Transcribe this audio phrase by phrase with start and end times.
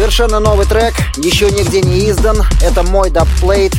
[0.00, 2.42] Совершенно новый трек, еще нигде не издан.
[2.62, 3.74] Это мой дабплейт.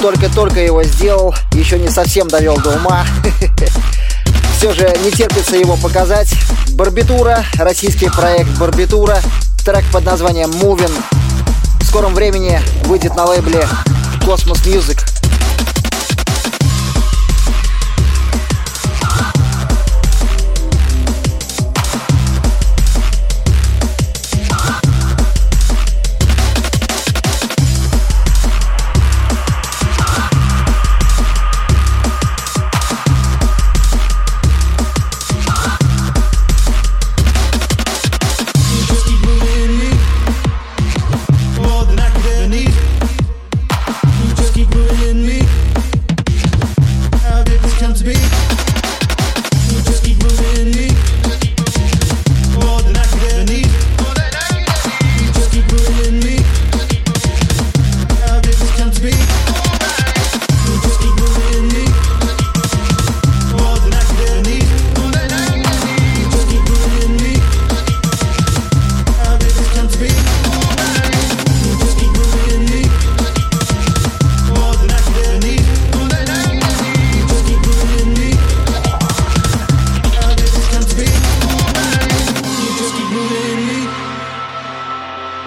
[0.00, 3.04] Только-только его сделал, еще не совсем довел до ума.
[4.56, 6.32] Все же не терпится его показать.
[6.74, 9.18] Барбитура, российский проект Барбитура.
[9.64, 10.92] Трек под названием «Мувин».
[11.80, 13.66] В скором времени выйдет на лейбле
[14.24, 15.17] «Космос Мьюзик».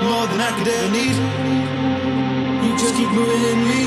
[0.02, 1.16] more than I could ever need.
[2.66, 3.82] You just keep moving in me.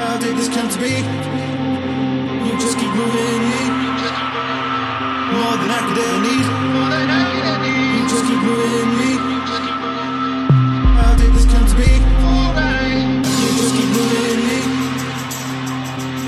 [0.00, 0.94] How did this come to be?
[2.46, 3.62] You just keep moving in me.
[5.38, 6.46] More than I could ever need.
[7.94, 9.10] You just keep moving in me.
[10.98, 11.90] How did this come to be?
[13.40, 14.58] You just keep moving in me.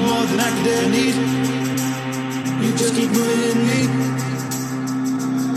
[0.06, 1.16] More than I could ever need.
[2.62, 3.80] You just keep moving in me.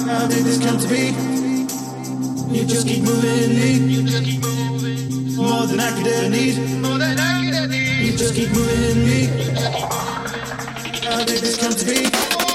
[0.10, 1.39] How did this come to be?
[2.52, 3.94] You just keep moving me.
[3.94, 5.36] You just keep moving.
[5.36, 6.58] More than I could ever need.
[6.82, 8.06] More than I could ever need.
[8.08, 9.26] You just keep moving me.
[11.06, 12.49] How did this come to be?